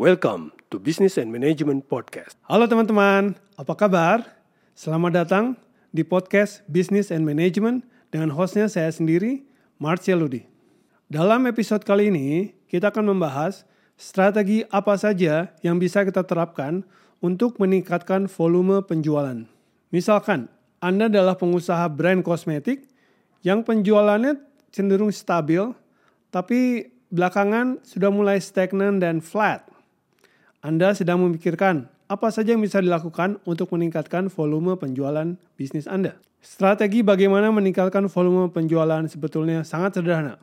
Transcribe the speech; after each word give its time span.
Welcome 0.00 0.56
to 0.72 0.80
Business 0.80 1.20
and 1.20 1.28
Management 1.28 1.84
Podcast. 1.84 2.32
Halo 2.48 2.64
teman-teman, 2.64 3.36
apa 3.52 3.76
kabar? 3.76 4.24
Selamat 4.72 5.12
datang 5.12 5.60
di 5.92 6.00
podcast 6.08 6.64
Business 6.72 7.12
and 7.12 7.20
Management 7.20 7.84
dengan 8.08 8.32
hostnya 8.32 8.64
saya 8.72 8.88
sendiri, 8.88 9.44
Marcia 9.76 10.16
Ludi. 10.16 10.48
Dalam 11.04 11.44
episode 11.44 11.84
kali 11.84 12.08
ini, 12.08 12.56
kita 12.64 12.88
akan 12.88 13.12
membahas 13.12 13.68
strategi 14.00 14.64
apa 14.72 14.96
saja 14.96 15.52
yang 15.60 15.76
bisa 15.76 16.00
kita 16.00 16.24
terapkan 16.24 16.80
untuk 17.20 17.60
meningkatkan 17.60 18.24
volume 18.24 18.80
penjualan. 18.80 19.44
Misalkan, 19.92 20.48
Anda 20.80 21.12
adalah 21.12 21.36
pengusaha 21.36 21.92
brand 21.92 22.24
kosmetik 22.24 22.88
yang 23.44 23.60
penjualannya 23.68 24.40
cenderung 24.72 25.12
stabil, 25.12 25.60
tapi 26.32 26.88
belakangan 27.12 27.84
sudah 27.84 28.08
mulai 28.08 28.40
stagnan 28.40 28.96
dan 28.96 29.20
flat. 29.20 29.69
Anda 30.60 30.92
sedang 30.92 31.24
memikirkan 31.24 31.88
apa 32.04 32.28
saja 32.28 32.52
yang 32.52 32.60
bisa 32.60 32.84
dilakukan 32.84 33.40
untuk 33.48 33.72
meningkatkan 33.72 34.28
volume 34.28 34.76
penjualan 34.76 35.32
bisnis 35.56 35.88
Anda. 35.88 36.20
Strategi 36.44 37.00
bagaimana 37.00 37.48
meningkatkan 37.48 38.04
volume 38.12 38.52
penjualan 38.52 39.00
sebetulnya 39.08 39.64
sangat 39.64 39.96
sederhana. 39.96 40.36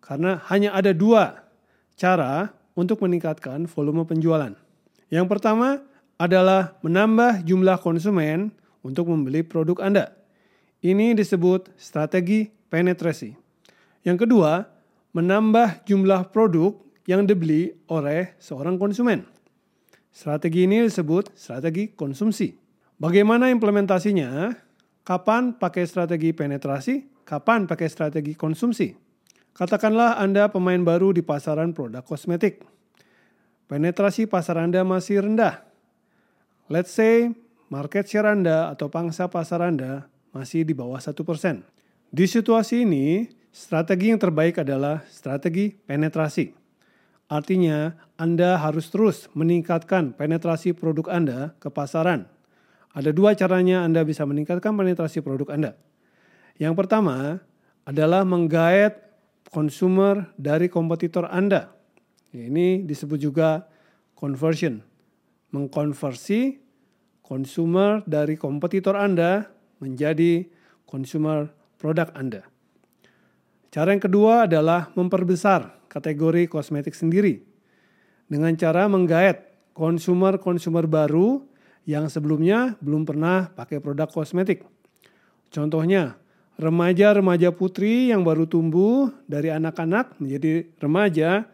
Karena 0.00 0.40
hanya 0.48 0.72
ada 0.72 0.96
dua 0.96 1.44
cara 2.00 2.56
untuk 2.72 3.04
meningkatkan 3.04 3.68
volume 3.68 4.08
penjualan. 4.08 4.56
Yang 5.12 5.26
pertama 5.28 5.84
adalah 6.16 6.80
menambah 6.80 7.44
jumlah 7.44 7.76
konsumen 7.84 8.56
untuk 8.80 9.12
membeli 9.12 9.44
produk 9.44 9.84
Anda. 9.84 10.16
Ini 10.80 11.12
disebut 11.12 11.76
strategi 11.76 12.48
penetrasi. 12.72 13.36
Yang 14.00 14.24
kedua, 14.24 14.64
menambah 15.12 15.84
jumlah 15.84 16.32
produk 16.32 16.72
yang 17.04 17.28
dibeli 17.28 17.76
oleh 17.92 18.32
seorang 18.40 18.80
konsumen. 18.80 19.28
Strategi 20.12 20.68
ini 20.68 20.84
disebut 20.84 21.32
strategi 21.32 21.88
konsumsi. 21.96 22.52
Bagaimana 23.00 23.48
implementasinya? 23.48 24.52
Kapan 25.02 25.56
pakai 25.56 25.88
strategi 25.88 26.36
penetrasi? 26.36 27.24
Kapan 27.24 27.64
pakai 27.64 27.88
strategi 27.88 28.36
konsumsi? 28.36 28.92
Katakanlah 29.56 30.20
Anda 30.20 30.52
pemain 30.52 30.84
baru 30.84 31.16
di 31.16 31.24
pasaran 31.24 31.72
produk 31.72 32.04
kosmetik. 32.04 32.60
Penetrasi 33.72 34.28
pasar 34.28 34.60
Anda 34.60 34.84
masih 34.84 35.24
rendah. 35.24 35.64
Let's 36.68 36.92
say 36.92 37.32
market 37.72 38.04
share 38.04 38.28
Anda 38.28 38.68
atau 38.68 38.92
pangsa 38.92 39.32
pasar 39.32 39.64
Anda 39.64 40.12
masih 40.36 40.68
di 40.68 40.76
bawah 40.76 41.00
1%. 41.00 41.16
Di 42.12 42.24
situasi 42.28 42.84
ini, 42.84 43.32
strategi 43.48 44.12
yang 44.12 44.20
terbaik 44.20 44.60
adalah 44.60 45.00
strategi 45.08 45.72
penetrasi. 45.72 46.61
Artinya, 47.32 47.96
Anda 48.20 48.60
harus 48.60 48.92
terus 48.92 49.32
meningkatkan 49.32 50.12
penetrasi 50.12 50.76
produk 50.76 51.08
Anda 51.08 51.56
ke 51.56 51.72
pasaran. 51.72 52.28
Ada 52.92 53.08
dua 53.08 53.32
caranya 53.32 53.88
Anda 53.88 54.04
bisa 54.04 54.28
meningkatkan 54.28 54.76
penetrasi 54.76 55.24
produk 55.24 55.48
Anda. 55.48 55.72
Yang 56.60 56.76
pertama 56.76 57.40
adalah 57.88 58.28
menggait 58.28 59.00
konsumer 59.48 60.28
dari 60.36 60.68
kompetitor 60.68 61.24
Anda. 61.32 61.72
Ini 62.36 62.84
disebut 62.84 63.16
juga 63.16 63.64
conversion. 64.12 64.84
Mengkonversi 65.56 66.60
konsumer 67.24 68.04
dari 68.04 68.36
kompetitor 68.36 68.92
Anda 68.92 69.48
menjadi 69.80 70.44
konsumer 70.84 71.48
produk 71.80 72.12
Anda. 72.12 72.44
Cara 73.72 73.96
yang 73.96 74.04
kedua 74.04 74.44
adalah 74.44 74.92
memperbesar 74.92 75.81
kategori 75.92 76.48
kosmetik 76.48 76.96
sendiri 76.96 77.44
dengan 78.32 78.56
cara 78.56 78.88
menggait 78.88 79.52
konsumer-konsumer 79.76 80.88
baru 80.88 81.44
yang 81.84 82.08
sebelumnya 82.08 82.80
belum 82.80 83.04
pernah 83.04 83.52
pakai 83.52 83.84
produk 83.84 84.08
kosmetik. 84.08 84.64
Contohnya, 85.52 86.16
remaja-remaja 86.56 87.52
putri 87.52 88.08
yang 88.08 88.24
baru 88.24 88.48
tumbuh 88.48 89.12
dari 89.28 89.52
anak-anak 89.52 90.16
menjadi 90.16 90.64
remaja, 90.80 91.44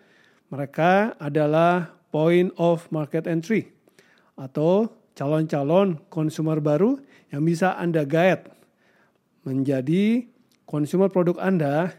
mereka 0.54 1.18
adalah 1.18 1.98
point 2.14 2.54
of 2.54 2.86
market 2.94 3.26
entry 3.26 3.74
atau 4.38 4.86
calon-calon 5.18 5.98
konsumer 6.14 6.62
baru 6.62 7.02
yang 7.34 7.42
bisa 7.42 7.74
Anda 7.74 8.06
guide 8.06 8.46
menjadi 9.42 10.30
konsumer 10.64 11.10
produk 11.10 11.42
Anda 11.42 11.90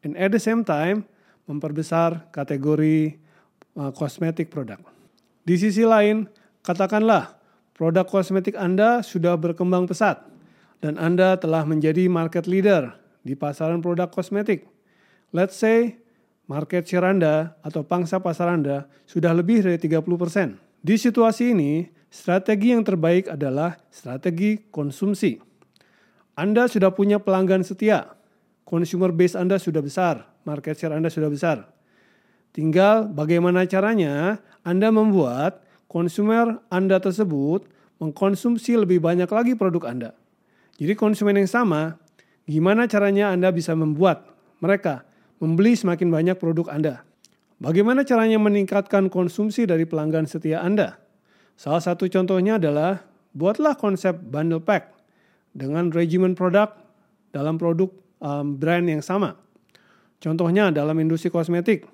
and 0.00 0.16
at 0.16 0.32
the 0.32 0.40
same 0.40 0.64
time 0.64 1.04
memperbesar 1.46 2.30
kategori 2.30 3.18
uh, 3.76 3.90
kosmetik 3.94 4.48
produk. 4.52 4.78
Di 5.42 5.58
sisi 5.58 5.82
lain, 5.82 6.30
katakanlah 6.62 7.34
produk 7.74 8.06
kosmetik 8.06 8.54
Anda 8.54 9.02
sudah 9.02 9.34
berkembang 9.34 9.90
pesat 9.90 10.22
dan 10.82 10.98
Anda 10.98 11.38
telah 11.38 11.66
menjadi 11.66 12.06
market 12.06 12.46
leader 12.46 12.94
di 13.26 13.34
pasaran 13.34 13.82
produk 13.82 14.10
kosmetik. 14.10 14.66
Let's 15.34 15.58
say 15.58 15.98
market 16.46 16.86
share 16.86 17.06
Anda 17.06 17.56
atau 17.62 17.82
pangsa 17.86 18.20
pasar 18.20 18.52
Anda 18.52 18.86
sudah 19.06 19.32
lebih 19.32 19.64
dari 19.64 19.78
30%. 19.78 20.58
Di 20.82 20.98
situasi 20.98 21.54
ini, 21.54 21.86
strategi 22.10 22.74
yang 22.74 22.82
terbaik 22.82 23.30
adalah 23.30 23.78
strategi 23.88 24.58
konsumsi. 24.70 25.38
Anda 26.34 26.66
sudah 26.66 26.90
punya 26.90 27.22
pelanggan 27.22 27.62
setia, 27.62 28.18
consumer 28.72 29.12
base 29.12 29.36
Anda 29.36 29.60
sudah 29.60 29.84
besar, 29.84 30.24
market 30.48 30.80
share 30.80 30.96
Anda 30.96 31.12
sudah 31.12 31.28
besar. 31.28 31.68
Tinggal 32.56 33.04
bagaimana 33.12 33.68
caranya 33.68 34.40
Anda 34.64 34.88
membuat 34.88 35.60
konsumer 35.92 36.56
Anda 36.72 36.96
tersebut 36.96 37.68
mengkonsumsi 38.00 38.80
lebih 38.80 39.04
banyak 39.04 39.28
lagi 39.28 39.52
produk 39.52 39.92
Anda. 39.92 40.10
Jadi 40.80 40.96
konsumen 40.96 41.36
yang 41.36 41.52
sama, 41.52 42.00
gimana 42.48 42.88
caranya 42.88 43.28
Anda 43.28 43.52
bisa 43.52 43.76
membuat 43.76 44.24
mereka 44.64 45.04
membeli 45.36 45.76
semakin 45.76 46.08
banyak 46.08 46.40
produk 46.40 46.72
Anda. 46.72 47.04
Bagaimana 47.60 48.08
caranya 48.08 48.40
meningkatkan 48.40 49.12
konsumsi 49.12 49.68
dari 49.68 49.84
pelanggan 49.84 50.24
setia 50.24 50.64
Anda? 50.64 50.96
Salah 51.60 51.84
satu 51.84 52.08
contohnya 52.08 52.56
adalah 52.56 53.04
buatlah 53.36 53.76
konsep 53.76 54.16
bundle 54.16 54.64
pack 54.64 54.96
dengan 55.52 55.92
regimen 55.92 56.32
produk 56.32 56.72
dalam 57.30 57.60
produk 57.60 58.01
um, 58.22 58.54
brand 58.54 58.86
yang 58.86 59.02
sama. 59.02 59.34
Contohnya 60.22 60.70
dalam 60.70 60.94
industri 61.02 61.28
kosmetik, 61.28 61.84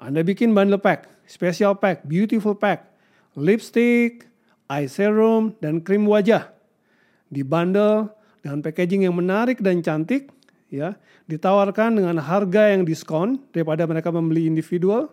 Anda 0.00 0.24
bikin 0.24 0.56
bundle 0.56 0.80
pack, 0.80 1.04
special 1.28 1.76
pack, 1.76 2.08
beautiful 2.08 2.56
pack, 2.56 2.88
lipstick, 3.36 4.24
eye 4.72 4.88
serum, 4.88 5.52
dan 5.60 5.84
krim 5.84 6.08
wajah. 6.08 6.48
Di 7.28 7.44
bundle 7.44 8.08
dengan 8.40 8.64
packaging 8.64 9.04
yang 9.04 9.12
menarik 9.12 9.60
dan 9.60 9.84
cantik, 9.84 10.32
ya, 10.72 10.96
ditawarkan 11.28 12.00
dengan 12.00 12.16
harga 12.22 12.72
yang 12.72 12.88
diskon 12.88 13.42
daripada 13.52 13.84
mereka 13.84 14.08
membeli 14.08 14.48
individual. 14.48 15.12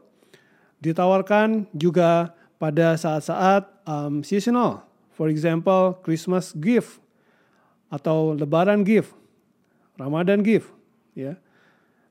Ditawarkan 0.84 1.68
juga 1.76 2.36
pada 2.60 2.96
saat-saat 2.96 3.68
um, 3.88 4.24
seasonal, 4.24 4.84
for 5.16 5.28
example, 5.28 6.00
Christmas 6.04 6.56
gift 6.56 7.00
atau 7.88 8.36
Lebaran 8.36 8.84
gift, 8.84 9.16
Ramadan 9.98 10.42
gift, 10.42 10.70
ya. 11.14 11.38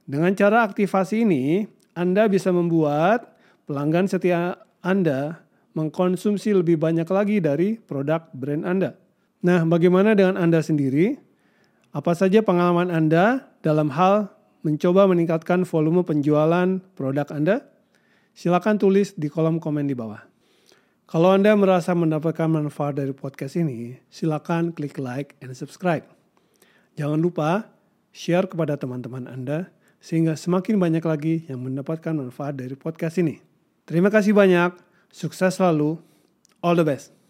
Dengan 0.07 0.35
cara 0.35 0.67
aktivasi 0.67 1.23
ini, 1.23 1.67
Anda 1.95 2.27
bisa 2.27 2.51
membuat 2.51 3.33
pelanggan 3.67 4.11
setia 4.11 4.59
Anda 4.83 5.43
mengkonsumsi 5.73 6.53
lebih 6.53 6.77
banyak 6.77 7.09
lagi 7.09 7.41
dari 7.41 7.79
produk 7.81 8.29
brand 8.35 8.65
Anda. 8.67 8.99
Nah, 9.43 9.67
bagaimana 9.67 10.15
dengan 10.15 10.39
Anda 10.39 10.63
sendiri? 10.63 11.19
Apa 11.93 12.15
saja 12.17 12.41
pengalaman 12.41 12.89
Anda 12.89 13.53
dalam 13.61 13.93
hal 13.93 14.33
mencoba 14.63 15.11
meningkatkan 15.11 15.67
volume 15.67 16.07
penjualan 16.07 16.81
produk 16.95 17.29
Anda? 17.33 17.67
Silakan 18.33 18.81
tulis 18.81 19.13
di 19.13 19.29
kolom 19.29 19.61
komen 19.61 19.85
di 19.85 19.93
bawah. 19.93 20.25
Kalau 21.05 21.37
Anda 21.37 21.53
merasa 21.53 21.93
mendapatkan 21.93 22.49
manfaat 22.49 22.97
dari 22.97 23.13
podcast 23.13 23.61
ini, 23.61 24.01
silakan 24.09 24.73
klik 24.73 24.97
like 24.97 25.37
and 25.45 25.53
subscribe. 25.53 26.09
Jangan 26.97 27.21
lupa 27.21 27.69
share 28.13 28.45
kepada 28.47 28.77
teman-teman 28.77 29.25
Anda 29.27 29.73
sehingga 29.99 30.37
semakin 30.37 30.77
banyak 30.77 31.05
lagi 31.05 31.35
yang 31.49 31.65
mendapatkan 31.65 32.13
manfaat 32.13 32.61
dari 32.61 32.77
podcast 32.77 33.19
ini. 33.19 33.41
Terima 33.89 34.13
kasih 34.13 34.37
banyak, 34.37 34.77
sukses 35.11 35.59
selalu, 35.59 35.99
all 36.61 36.77
the 36.79 36.87
best. 36.87 37.22